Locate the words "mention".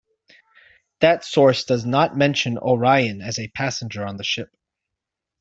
2.17-2.55